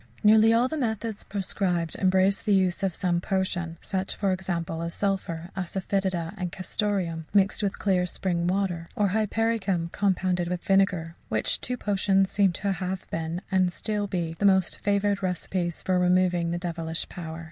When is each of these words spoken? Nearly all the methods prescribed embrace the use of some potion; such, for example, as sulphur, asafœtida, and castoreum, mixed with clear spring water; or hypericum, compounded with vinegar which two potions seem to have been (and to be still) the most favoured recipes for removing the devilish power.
Nearly 0.23 0.51
all 0.51 0.67
the 0.67 0.79
methods 0.79 1.23
prescribed 1.23 1.95
embrace 1.97 2.41
the 2.41 2.55
use 2.55 2.81
of 2.81 2.91
some 2.91 3.21
potion; 3.21 3.77
such, 3.81 4.15
for 4.15 4.31
example, 4.31 4.81
as 4.81 4.95
sulphur, 4.95 5.51
asafœtida, 5.55 6.33
and 6.37 6.51
castoreum, 6.51 7.27
mixed 7.35 7.61
with 7.61 7.77
clear 7.77 8.07
spring 8.07 8.47
water; 8.47 8.89
or 8.95 9.09
hypericum, 9.09 9.89
compounded 9.89 10.47
with 10.47 10.63
vinegar 10.63 11.17
which 11.29 11.61
two 11.61 11.77
potions 11.77 12.31
seem 12.31 12.51
to 12.53 12.71
have 12.71 13.07
been 13.11 13.43
(and 13.51 13.69
to 13.73 14.07
be 14.07 14.31
still) 14.31 14.35
the 14.39 14.43
most 14.43 14.79
favoured 14.79 15.21
recipes 15.21 15.83
for 15.83 15.99
removing 15.99 16.49
the 16.49 16.57
devilish 16.57 17.07
power. 17.07 17.39